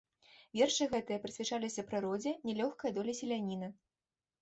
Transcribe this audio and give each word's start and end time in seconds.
Вершы 0.59 0.87
гэтыя 0.93 1.19
прысвячаліся 1.27 1.81
прыродзе, 1.91 2.35
нялёгкай 2.51 2.99
долі 2.99 3.19
селяніна. 3.23 3.75